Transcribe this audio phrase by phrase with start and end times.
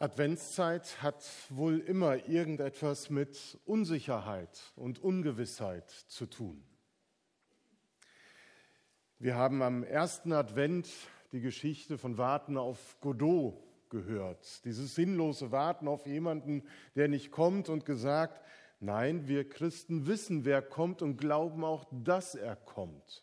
[0.00, 6.64] Adventszeit hat wohl immer irgendetwas mit Unsicherheit und Ungewissheit zu tun.
[9.18, 10.88] Wir haben am ersten Advent
[11.32, 14.64] die Geschichte von Warten auf Godot gehört.
[14.64, 16.62] Dieses sinnlose Warten auf jemanden,
[16.94, 18.40] der nicht kommt und gesagt,
[18.80, 23.22] nein, wir Christen wissen, wer kommt und glauben auch, dass er kommt.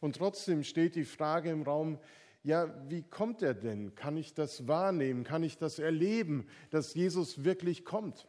[0.00, 2.00] Und trotzdem steht die Frage im Raum,
[2.44, 3.94] ja, wie kommt er denn?
[3.94, 5.24] Kann ich das wahrnehmen?
[5.24, 8.28] Kann ich das erleben, dass Jesus wirklich kommt?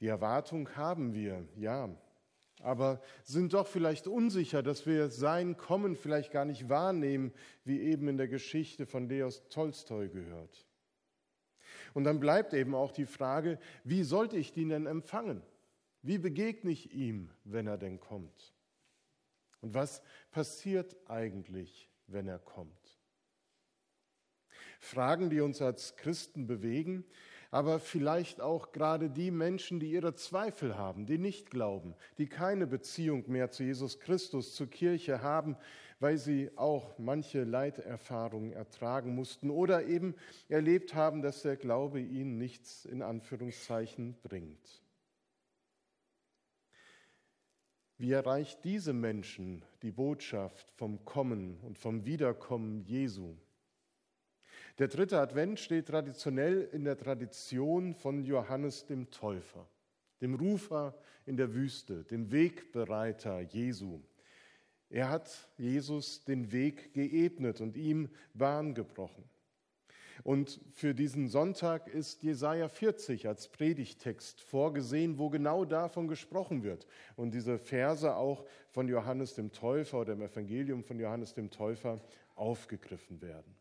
[0.00, 1.94] Die Erwartung haben wir, ja,
[2.62, 7.32] aber sind doch vielleicht unsicher, dass wir sein Kommen vielleicht gar nicht wahrnehmen,
[7.64, 10.66] wie eben in der Geschichte von Leos Tolstoi gehört.
[11.92, 15.42] Und dann bleibt eben auch die Frage, wie sollte ich den denn empfangen?
[16.00, 18.54] Wie begegne ich ihm, wenn er denn kommt?
[19.60, 23.00] Und was passiert eigentlich, wenn er kommt.
[24.78, 27.04] Fragen, die uns als Christen bewegen,
[27.50, 32.66] aber vielleicht auch gerade die Menschen, die ihre Zweifel haben, die nicht glauben, die keine
[32.66, 35.56] Beziehung mehr zu Jesus Christus, zur Kirche haben,
[35.98, 40.14] weil sie auch manche Leiterfahrungen ertragen mussten oder eben
[40.48, 44.85] erlebt haben, dass der Glaube ihnen nichts in Anführungszeichen bringt.
[47.98, 53.34] Wie erreicht diese Menschen die Botschaft vom Kommen und vom Wiederkommen Jesu?
[54.78, 59.66] Der dritte Advent steht traditionell in der Tradition von Johannes dem Täufer,
[60.20, 64.02] dem Rufer in der Wüste, dem Wegbereiter Jesu.
[64.90, 69.24] Er hat Jesus den Weg geebnet und ihm Bahn gebrochen.
[70.22, 76.86] Und für diesen Sonntag ist Jesaja 40 als Predigtext vorgesehen, wo genau davon gesprochen wird.
[77.16, 82.00] Und diese Verse auch von Johannes dem Täufer oder im Evangelium von Johannes dem Täufer
[82.34, 83.54] aufgegriffen werden.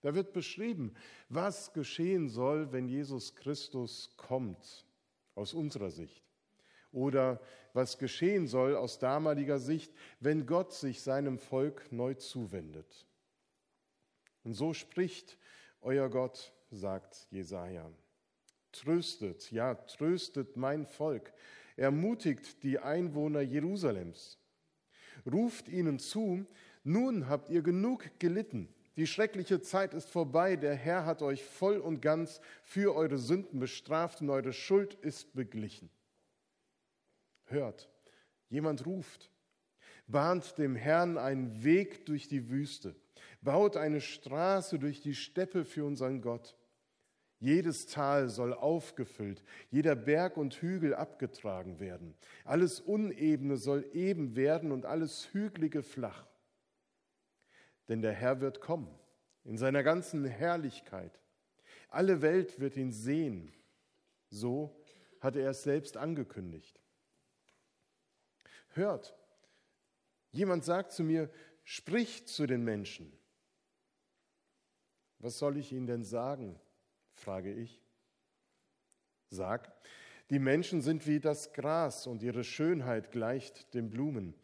[0.00, 0.92] Da wird beschrieben,
[1.28, 4.84] was geschehen soll, wenn Jesus Christus kommt,
[5.34, 6.22] aus unserer Sicht.
[6.92, 7.40] Oder
[7.72, 13.06] was geschehen soll aus damaliger Sicht, wenn Gott sich seinem Volk neu zuwendet.
[14.44, 15.38] Und so spricht
[15.84, 17.90] euer Gott, sagt Jesaja.
[18.72, 21.32] Tröstet, ja, tröstet mein Volk,
[21.76, 24.38] ermutigt die Einwohner Jerusalems.
[25.30, 26.46] Ruft ihnen zu,
[26.82, 28.68] nun habt ihr genug gelitten.
[28.96, 30.56] Die schreckliche Zeit ist vorbei.
[30.56, 35.34] Der Herr hat euch voll und ganz für eure Sünden bestraft und eure Schuld ist
[35.34, 35.90] beglichen.
[37.46, 37.90] Hört,
[38.48, 39.30] jemand ruft,
[40.06, 42.96] bahnt dem Herrn einen Weg durch die Wüste
[43.44, 46.56] baut eine Straße durch die Steppe für unseren Gott.
[47.38, 52.16] Jedes Tal soll aufgefüllt, jeder Berg und Hügel abgetragen werden.
[52.44, 56.26] Alles Unebene soll eben werden und alles Hügelige flach.
[57.88, 58.98] Denn der Herr wird kommen
[59.44, 61.20] in seiner ganzen Herrlichkeit.
[61.90, 63.52] Alle Welt wird ihn sehen.
[64.30, 64.74] So
[65.20, 66.80] hatte er es selbst angekündigt.
[68.68, 69.14] Hört,
[70.32, 71.30] jemand sagt zu mir,
[71.62, 73.12] spricht zu den Menschen.
[75.24, 76.60] Was soll ich ihnen denn sagen?
[77.14, 77.80] frage ich.
[79.30, 79.72] Sag,
[80.28, 84.34] die Menschen sind wie das Gras und ihre Schönheit gleicht den Blumen.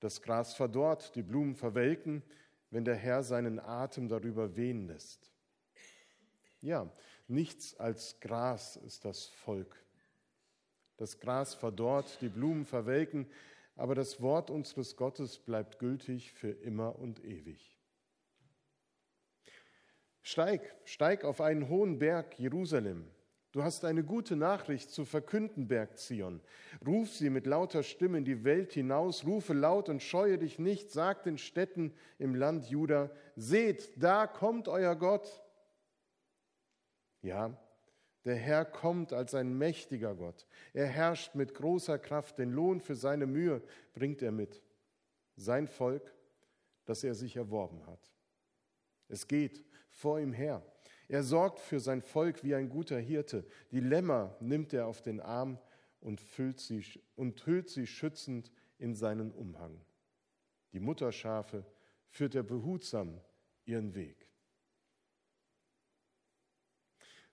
[0.00, 2.22] Das Gras verdorrt, die Blumen verwelken,
[2.68, 5.32] wenn der Herr seinen Atem darüber wehen lässt.
[6.60, 6.92] Ja,
[7.26, 9.82] nichts als Gras ist das Volk.
[10.98, 13.26] Das Gras verdorrt, die Blumen verwelken,
[13.76, 17.81] aber das Wort unseres Gottes bleibt gültig für immer und ewig.
[20.22, 23.10] Steig, steig auf einen hohen Berg, Jerusalem.
[23.50, 26.40] Du hast eine gute Nachricht zu verkünden, Berg Zion.
[26.86, 30.90] Ruf sie mit lauter Stimme in die Welt hinaus, rufe laut und scheue dich nicht,
[30.90, 35.42] sag den Städten im Land Juda, seht, da kommt euer Gott.
[37.20, 37.54] Ja,
[38.24, 40.46] der Herr kommt als ein mächtiger Gott.
[40.72, 43.62] Er herrscht mit großer Kraft, den Lohn für seine Mühe
[43.92, 44.62] bringt er mit.
[45.36, 46.14] Sein Volk,
[46.86, 48.12] das er sich erworben hat.
[49.08, 50.62] Es geht vor ihm her.
[51.08, 53.44] Er sorgt für sein Volk wie ein guter Hirte.
[53.70, 55.58] Die Lämmer nimmt er auf den Arm
[56.00, 56.84] und, füllt sie,
[57.16, 59.80] und hüllt sie schützend in seinen Umhang.
[60.72, 61.64] Die Mutterschafe
[62.08, 63.20] führt er behutsam
[63.64, 64.28] ihren Weg.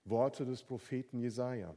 [0.03, 1.75] Worte des Propheten Jesaja.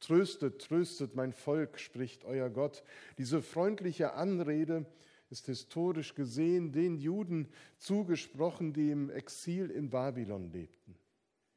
[0.00, 2.82] Tröstet, tröstet mein Volk, spricht euer Gott.
[3.18, 4.86] Diese freundliche Anrede
[5.30, 7.48] ist historisch gesehen den Juden
[7.78, 10.96] zugesprochen, die im Exil in Babylon lebten.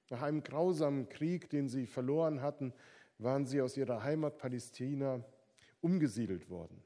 [0.09, 2.73] Nach einem grausamen Krieg, den sie verloren hatten,
[3.17, 5.25] waren sie aus ihrer Heimat Palästina
[5.81, 6.83] umgesiedelt worden.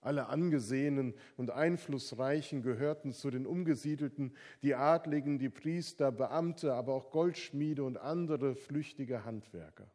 [0.00, 7.10] Alle Angesehenen und Einflussreichen gehörten zu den Umgesiedelten, die Adligen, die Priester, Beamte, aber auch
[7.10, 9.90] Goldschmiede und andere flüchtige Handwerker,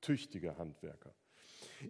[0.00, 1.14] tüchtige Handwerker.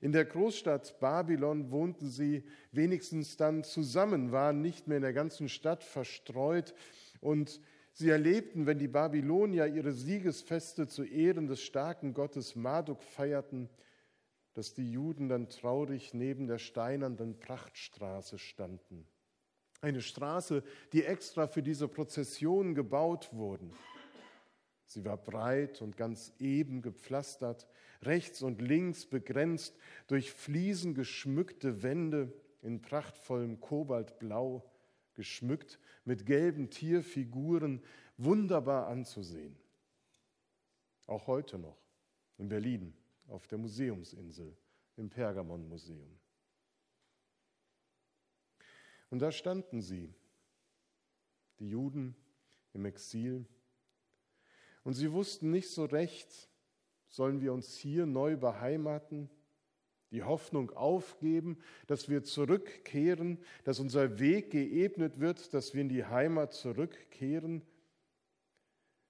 [0.00, 5.48] In der Großstadt Babylon wohnten sie wenigstens dann zusammen, waren nicht mehr in der ganzen
[5.48, 6.74] Stadt verstreut
[7.20, 7.60] und
[7.92, 13.68] sie erlebten, wenn die Babylonier ihre Siegesfeste zu Ehren des starken Gottes Marduk feierten,
[14.54, 19.06] dass die Juden dann traurig neben der steinernen Prachtstraße standen.
[19.80, 23.70] Eine Straße, die extra für diese Prozession gebaut wurde.
[24.84, 27.68] Sie war breit und ganz eben gepflastert,
[28.02, 34.64] rechts und links begrenzt durch Fliesen geschmückte Wände in prachtvollem Kobaltblau,
[35.14, 37.82] geschmückt mit gelben Tierfiguren,
[38.16, 39.56] wunderbar anzusehen.
[41.06, 41.78] Auch heute noch
[42.36, 42.94] in Berlin
[43.28, 44.56] auf der Museumsinsel
[44.96, 46.18] im Pergamon-Museum.
[49.10, 50.14] Und da standen sie,
[51.58, 52.14] die Juden
[52.74, 53.46] im Exil,
[54.84, 56.48] und sie wussten nicht so recht,
[57.08, 59.30] sollen wir uns hier neu beheimaten,
[60.10, 66.04] die Hoffnung aufgeben, dass wir zurückkehren, dass unser Weg geebnet wird, dass wir in die
[66.04, 67.62] Heimat zurückkehren?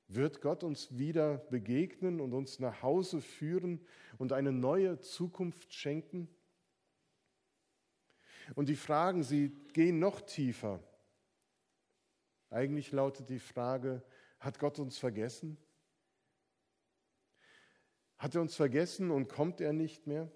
[0.08, 3.80] Wird Gott uns wieder begegnen und uns nach Hause führen
[4.16, 6.28] und eine neue Zukunft schenken?
[8.54, 10.82] Und die Fragen, sie gehen noch tiefer.
[12.50, 14.02] Eigentlich lautet die Frage,
[14.40, 15.58] hat Gott uns vergessen?
[18.18, 20.30] Hat er uns vergessen und kommt er nicht mehr?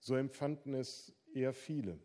[0.00, 1.98] So empfanden es eher viele.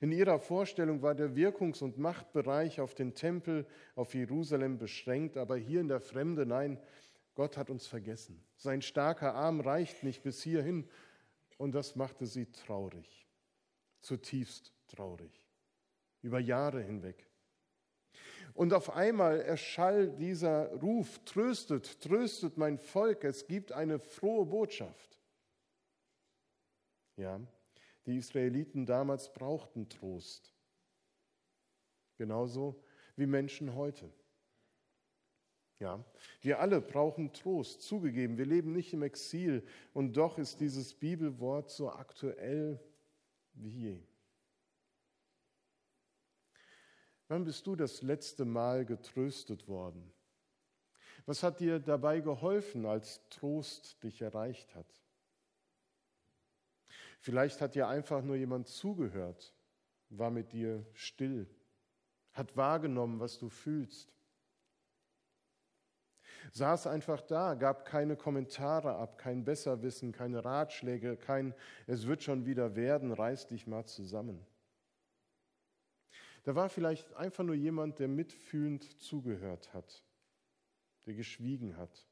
[0.00, 5.56] In ihrer Vorstellung war der Wirkungs- und Machtbereich auf den Tempel, auf Jerusalem beschränkt, aber
[5.56, 6.80] hier in der Fremde, nein,
[7.34, 8.42] Gott hat uns vergessen.
[8.56, 10.88] Sein starker Arm reicht nicht bis hierhin
[11.58, 13.26] und das machte sie traurig,
[14.00, 15.42] zutiefst traurig,
[16.22, 17.28] über Jahre hinweg.
[18.54, 25.18] Und auf einmal erschallt dieser Ruf, tröstet, tröstet mein Volk, es gibt eine frohe Botschaft.
[27.16, 27.40] Ja,
[28.06, 30.54] die Israeliten damals brauchten Trost.
[32.16, 32.80] Genauso
[33.16, 34.08] wie Menschen heute.
[35.80, 36.04] Ja,
[36.40, 38.38] wir alle brauchen Trost, zugegeben.
[38.38, 42.78] Wir leben nicht im Exil und doch ist dieses Bibelwort so aktuell
[43.54, 44.13] wie je.
[47.28, 50.12] Wann bist du das letzte Mal getröstet worden?
[51.26, 54.86] Was hat dir dabei geholfen, als Trost dich erreicht hat?
[57.18, 59.54] Vielleicht hat dir einfach nur jemand zugehört,
[60.10, 61.48] war mit dir still,
[62.34, 64.12] hat wahrgenommen, was du fühlst.
[66.52, 71.54] Saß einfach da, gab keine Kommentare ab, kein Besserwissen, keine Ratschläge, kein
[71.86, 74.44] Es wird schon wieder werden, reiß dich mal zusammen.
[76.44, 80.04] Da war vielleicht einfach nur jemand, der mitfühlend zugehört hat,
[81.06, 82.06] der geschwiegen hat.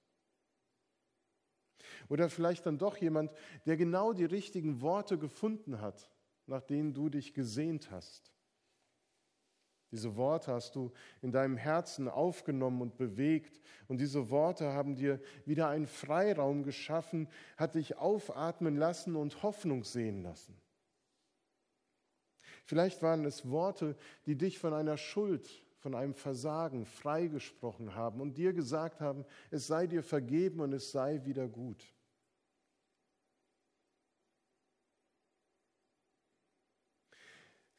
[2.08, 3.30] Oder vielleicht dann doch jemand,
[3.66, 6.10] der genau die richtigen Worte gefunden hat,
[6.46, 8.32] nach denen du dich gesehnt hast.
[9.90, 10.90] Diese Worte hast du
[11.20, 13.60] in deinem Herzen aufgenommen und bewegt.
[13.88, 19.84] Und diese Worte haben dir wieder einen Freiraum geschaffen, hat dich aufatmen lassen und Hoffnung
[19.84, 20.56] sehen lassen.
[22.64, 28.38] Vielleicht waren es Worte, die dich von einer Schuld, von einem Versagen freigesprochen haben und
[28.38, 31.92] dir gesagt haben, es sei dir vergeben und es sei wieder gut.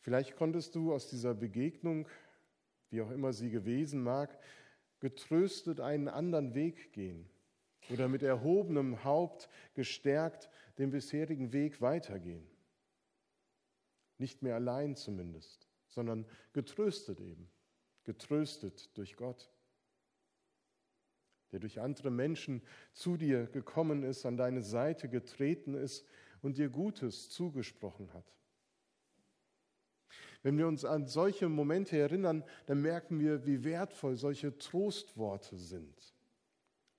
[0.02, 2.10] Vielleicht konntest du aus dieser Begegnung,
[2.90, 4.38] wie auch immer sie gewesen mag,
[5.00, 7.30] getröstet einen anderen Weg gehen
[7.90, 12.46] oder mit erhobenem Haupt gestärkt den bisherigen Weg weitergehen.
[14.18, 17.50] Nicht mehr allein zumindest, sondern getröstet eben,
[18.04, 19.52] getröstet durch Gott,
[21.52, 22.62] der durch andere Menschen
[22.94, 26.06] zu dir gekommen ist, an deine Seite getreten ist
[26.42, 28.34] und dir Gutes zugesprochen hat.
[30.42, 36.14] Wenn wir uns an solche Momente erinnern, dann merken wir, wie wertvoll solche Trostworte sind.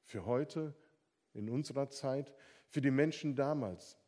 [0.02, 0.74] Für heute,
[1.34, 2.32] in unserer Zeit,
[2.68, 3.98] für die Menschen damals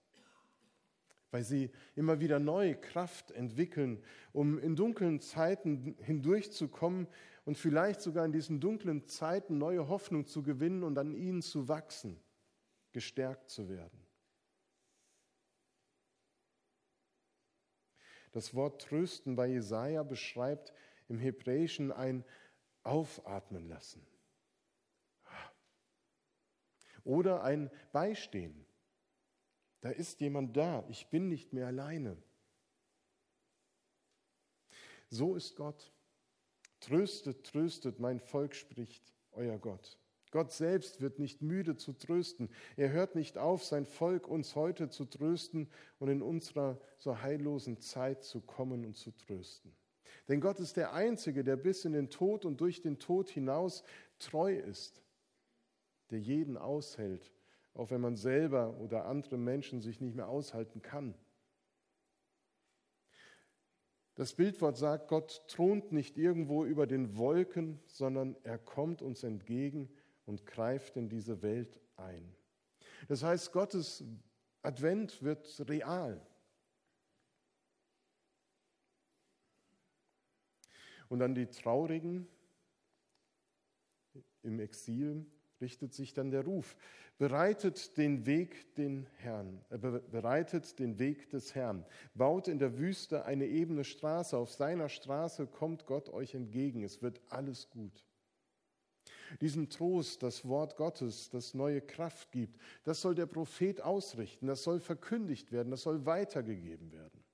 [1.31, 4.03] weil sie immer wieder neue Kraft entwickeln,
[4.33, 7.09] um in dunklen Zeiten hindurchzukommen
[7.45, 11.69] und vielleicht sogar in diesen dunklen Zeiten neue Hoffnung zu gewinnen und an ihnen zu
[11.69, 12.21] wachsen,
[12.93, 14.07] gestärkt zu werden.
[18.33, 20.73] Das Wort trösten bei Jesaja beschreibt
[21.09, 22.25] im Hebräischen ein
[22.83, 24.07] Aufatmen lassen
[27.03, 28.66] oder ein Beistehen.
[29.87, 30.85] Da ist jemand da.
[30.89, 32.17] Ich bin nicht mehr alleine.
[35.11, 35.93] So ist Gott.
[36.81, 39.97] Tröstet, tröstet, mein Volk spricht, euer Gott.
[40.33, 42.49] Gott selbst wird nicht müde zu trösten.
[42.77, 47.81] Er hört nicht auf, sein Volk uns heute zu trösten und in unserer so heillosen
[47.81, 49.73] Zeit zu kommen und zu trösten.
[50.27, 53.85] Denn Gott ist der Einzige, der bis in den Tod und durch den Tod hinaus
[54.19, 55.01] treu ist,
[56.11, 57.36] der jeden aushält,
[57.77, 61.15] auch wenn man selber oder andere Menschen sich nicht mehr aushalten kann.
[64.15, 69.91] Das Bildwort sagt, Gott thront nicht irgendwo über den Wolken, sondern er kommt uns entgegen
[70.25, 72.35] und greift in diese Welt ein.
[73.09, 74.03] Das heißt, Gottes
[74.63, 76.27] Advent wird real.
[81.09, 82.27] Und an die Traurigen
[84.43, 85.27] im Exil
[85.61, 86.77] richtet sich dann der Ruf.
[87.19, 91.85] Bereitet den Weg den Herrn, äh, bereitet den Weg des Herrn.
[92.15, 94.37] Baut in der Wüste eine ebene Straße.
[94.37, 96.83] Auf seiner Straße kommt Gott euch entgegen.
[96.83, 98.05] Es wird alles gut.
[99.41, 104.63] Diesen Trost, das Wort Gottes, das neue Kraft gibt, das soll der Prophet ausrichten, das
[104.63, 107.25] soll verkündigt werden, das soll weitergegeben werden.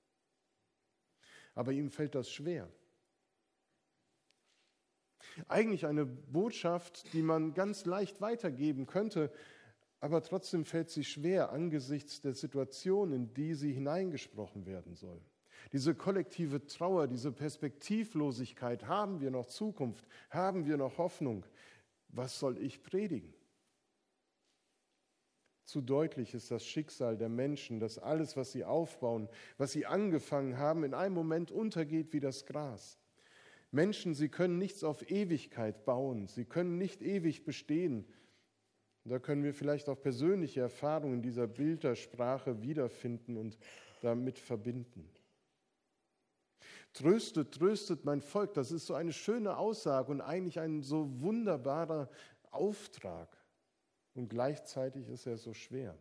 [1.53, 2.67] Aber ihm fällt das schwer.
[5.47, 9.31] Eigentlich eine Botschaft, die man ganz leicht weitergeben könnte,
[9.99, 15.21] aber trotzdem fällt sie schwer angesichts der Situation, in die sie hineingesprochen werden soll.
[15.71, 21.45] Diese kollektive Trauer, diese Perspektivlosigkeit, haben wir noch Zukunft, haben wir noch Hoffnung?
[22.09, 23.33] Was soll ich predigen?
[25.65, 30.57] Zu deutlich ist das Schicksal der Menschen, dass alles, was sie aufbauen, was sie angefangen
[30.57, 32.99] haben, in einem Moment untergeht wie das Gras.
[33.73, 38.05] Menschen, sie können nichts auf Ewigkeit bauen, sie können nicht ewig bestehen.
[39.03, 43.57] Da können wir vielleicht auch persönliche Erfahrungen dieser Bildersprache wiederfinden und
[44.01, 45.09] damit verbinden.
[46.93, 52.09] Tröstet, tröstet mein Volk, das ist so eine schöne Aussage und eigentlich ein so wunderbarer
[52.51, 53.35] Auftrag.
[54.13, 55.97] Und gleichzeitig ist er so schwer.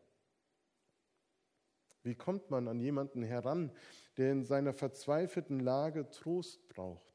[2.02, 3.72] Wie kommt man an jemanden heran,
[4.18, 7.11] der in seiner verzweifelten Lage Trost braucht?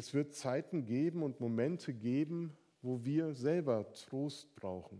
[0.00, 4.98] Es wird Zeiten geben und Momente geben, wo wir selber Trost brauchen.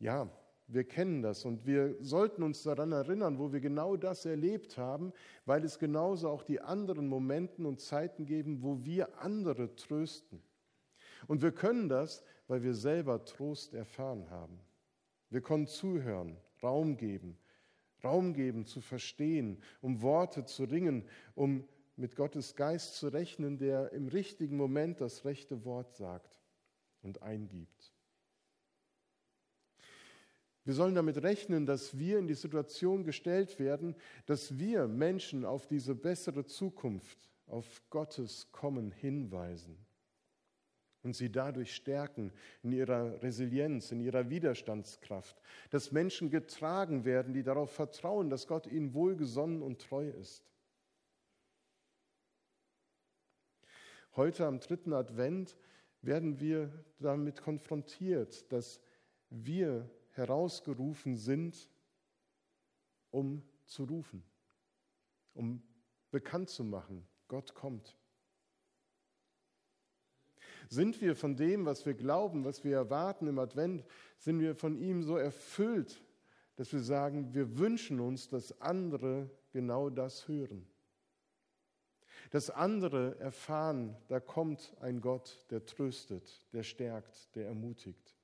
[0.00, 0.28] Ja,
[0.66, 5.12] wir kennen das und wir sollten uns daran erinnern, wo wir genau das erlebt haben,
[5.44, 10.42] weil es genauso auch die anderen Momente und Zeiten geben, wo wir andere trösten.
[11.28, 14.58] Und wir können das, weil wir selber Trost erfahren haben.
[15.28, 17.38] Wir können zuhören, Raum geben,
[18.02, 21.04] Raum geben zu verstehen, um Worte zu ringen,
[21.36, 21.68] um
[22.00, 26.40] mit Gottes Geist zu rechnen, der im richtigen Moment das rechte Wort sagt
[27.02, 27.92] und eingibt.
[30.64, 35.66] Wir sollen damit rechnen, dass wir in die Situation gestellt werden, dass wir Menschen auf
[35.66, 39.76] diese bessere Zukunft, auf Gottes Kommen hinweisen
[41.02, 45.36] und sie dadurch stärken in ihrer Resilienz, in ihrer Widerstandskraft,
[45.70, 50.49] dass Menschen getragen werden, die darauf vertrauen, dass Gott ihnen wohlgesonnen und treu ist.
[54.16, 55.56] Heute am dritten Advent
[56.02, 58.80] werden wir damit konfrontiert, dass
[59.28, 61.70] wir herausgerufen sind,
[63.10, 64.24] um zu rufen,
[65.32, 65.62] um
[66.10, 67.96] bekannt zu machen, Gott kommt.
[70.68, 73.84] Sind wir von dem, was wir glauben, was wir erwarten im Advent,
[74.18, 76.02] sind wir von ihm so erfüllt,
[76.56, 80.69] dass wir sagen, wir wünschen uns, dass andere genau das hören
[82.30, 88.14] dass andere erfahren, da kommt ein Gott, der tröstet, der stärkt, der ermutigt.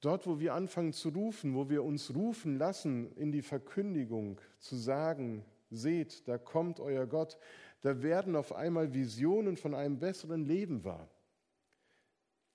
[0.00, 4.76] Dort, wo wir anfangen zu rufen, wo wir uns rufen lassen in die Verkündigung, zu
[4.76, 7.38] sagen, seht, da kommt euer Gott,
[7.82, 11.08] da werden auf einmal Visionen von einem besseren Leben wahr.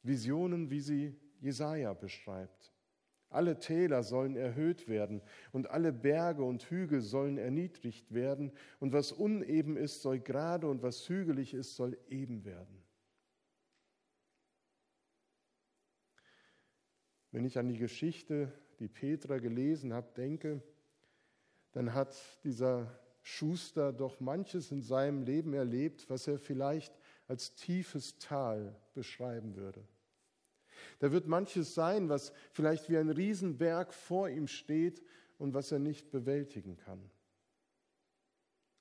[0.02, 2.72] Visionen, wie sie Jesaja beschreibt.
[3.30, 9.12] Alle Täler sollen erhöht werden und alle Berge und Hügel sollen erniedrigt werden und was
[9.12, 12.82] uneben ist, soll gerade und was hügelig ist, soll eben werden.
[17.32, 20.62] Wenn ich an die Geschichte, die Petra gelesen habe, denke,
[21.74, 22.16] dann hat
[22.46, 29.56] dieser Schuster doch manches in seinem Leben erlebt, was er vielleicht als tiefes Tal beschreiben
[29.56, 29.84] würde.
[31.00, 35.02] Da wird manches sein, was vielleicht wie ein Riesenberg vor ihm steht
[35.38, 37.10] und was er nicht bewältigen kann.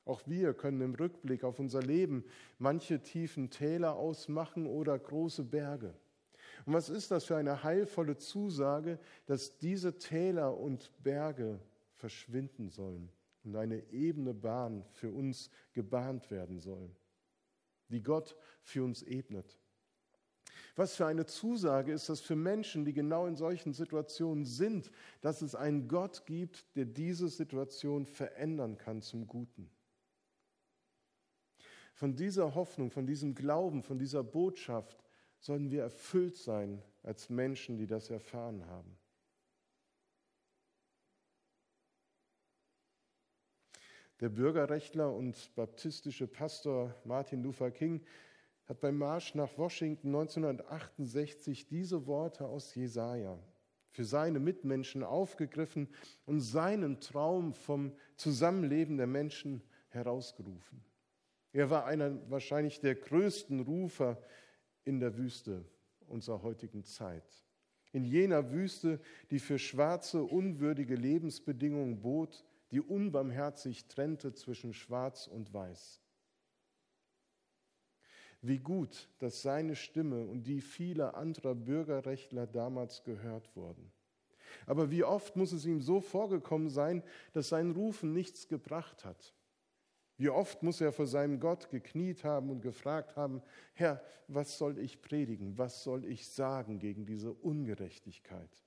[0.05, 2.25] Auch wir können im Rückblick auf unser Leben
[2.59, 5.95] manche tiefen Täler ausmachen oder große Berge.
[6.67, 11.61] Und was ist das für eine heilvolle Zusage, dass diese Täler und Berge
[11.95, 13.11] verschwinden sollen
[13.45, 16.91] und eine ebene Bahn für uns gebahnt werden soll,
[17.89, 19.59] die Gott für uns ebnet.
[20.77, 24.91] Was für eine Zusage ist das für Menschen, die genau in solchen Situationen sind,
[25.21, 29.71] dass es einen Gott gibt, der diese Situation verändern kann zum Guten.
[31.95, 35.05] Von dieser Hoffnung, von diesem Glauben, von dieser Botschaft
[35.39, 38.99] sollen wir erfüllt sein als Menschen, die das erfahren haben.
[44.21, 48.05] Der Bürgerrechtler und baptistische Pastor Martin Luther King
[48.67, 53.39] hat beim Marsch nach Washington 1968 diese Worte aus Jesaja
[53.91, 55.89] für seine Mitmenschen aufgegriffen
[56.27, 60.83] und seinen Traum vom Zusammenleben der Menschen herausgerufen.
[61.53, 64.21] Er war einer wahrscheinlich der größten Rufer
[64.85, 65.65] in der Wüste
[66.09, 67.45] unserer heutigen Zeit.
[67.93, 75.55] In jener Wüste, die für schwarze, unwürdige Lebensbedingungen bot, die unbarmherzig trennte zwischen Schwarz und
[75.55, 76.04] Weiß.
[78.47, 83.91] Wie gut, dass seine Stimme und die vieler anderer Bürgerrechtler damals gehört wurden.
[84.67, 89.33] Aber wie oft muss es ihm so vorgekommen sein, dass sein Rufen nichts gebracht hat?
[90.19, 93.41] Wie oft muss er vor seinem Gott gekniet haben und gefragt haben,
[93.73, 98.63] Herr, was soll ich predigen, was soll ich sagen gegen diese Ungerechtigkeit?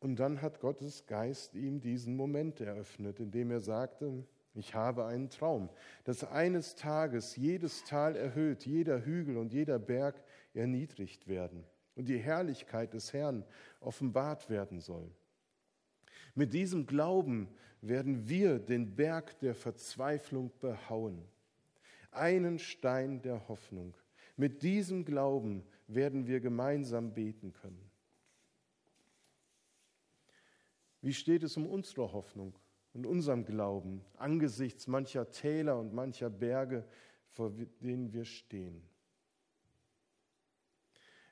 [0.00, 5.30] Und dann hat Gottes Geist ihm diesen Moment eröffnet, indem er sagte, ich habe einen
[5.30, 5.70] Traum,
[6.04, 10.22] dass eines Tages jedes Tal erhöht, jeder Hügel und jeder Berg
[10.54, 11.64] erniedrigt werden
[11.94, 13.44] und die Herrlichkeit des Herrn
[13.80, 15.10] offenbart werden soll.
[16.34, 17.48] Mit diesem Glauben
[17.80, 21.24] werden wir den Berg der Verzweiflung behauen,
[22.10, 23.96] einen Stein der Hoffnung.
[24.36, 27.90] Mit diesem Glauben werden wir gemeinsam beten können.
[31.02, 32.54] Wie steht es um unsere Hoffnung
[32.92, 36.84] und unserem Glauben angesichts mancher Täler und mancher Berge,
[37.28, 37.50] vor
[37.80, 38.82] denen wir stehen?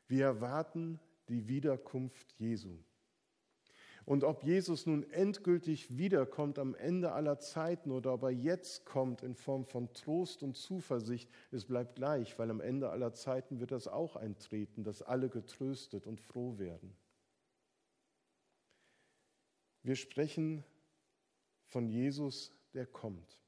[0.07, 2.79] Wir erwarten die Wiederkunft Jesu.
[4.09, 9.23] Und ob Jesus nun endgültig wiederkommt am Ende aller Zeiten oder ob er jetzt kommt
[9.23, 13.71] in Form von Trost und Zuversicht, es bleibt gleich, weil am Ende aller Zeiten wird
[13.71, 16.97] das auch eintreten, dass alle getröstet und froh werden.
[19.83, 20.65] Wir sprechen
[21.69, 23.39] von Jesus, der kommt.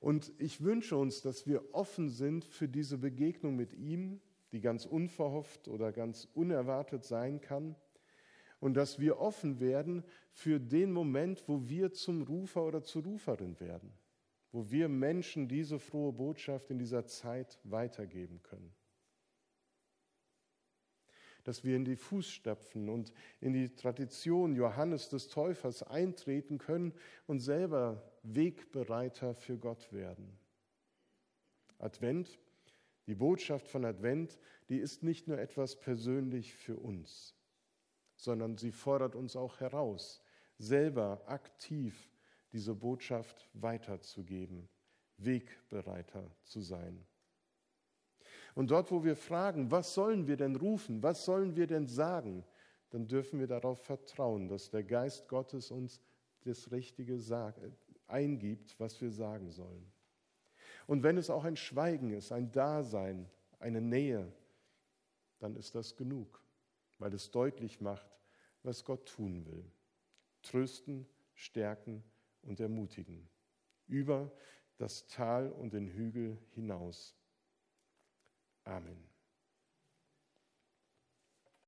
[0.00, 4.20] Und ich wünsche uns, dass wir offen sind für diese Begegnung mit ihm,
[4.52, 7.74] die ganz unverhofft oder ganz unerwartet sein kann
[8.60, 13.58] und dass wir offen werden für den Moment, wo wir zum Rufer oder zur Ruferin
[13.60, 13.92] werden,
[14.52, 18.74] wo wir Menschen diese frohe Botschaft in dieser Zeit weitergeben können.
[21.44, 26.92] Dass wir in die Fußstapfen und in die Tradition Johannes des Täufers eintreten können
[27.26, 30.38] und selber Wegbereiter für Gott werden.
[31.78, 32.38] Advent,
[33.06, 37.34] die Botschaft von Advent, die ist nicht nur etwas persönlich für uns
[38.16, 40.22] sondern sie fordert uns auch heraus,
[40.58, 42.10] selber aktiv
[42.52, 44.68] diese Botschaft weiterzugeben,
[45.18, 47.04] Wegbereiter zu sein.
[48.54, 52.44] Und dort, wo wir fragen, was sollen wir denn rufen, was sollen wir denn sagen,
[52.90, 56.00] dann dürfen wir darauf vertrauen, dass der Geist Gottes uns
[56.42, 57.18] das Richtige
[58.06, 59.90] eingibt, was wir sagen sollen.
[60.86, 64.32] Und wenn es auch ein Schweigen ist, ein Dasein, eine Nähe,
[65.40, 66.44] dann ist das genug
[66.98, 68.18] weil es deutlich macht,
[68.62, 69.70] was Gott tun will.
[70.42, 72.02] Trösten, stärken
[72.42, 73.28] und ermutigen.
[73.86, 74.32] Über
[74.78, 77.14] das Tal und den Hügel hinaus.
[78.66, 79.13] Amen.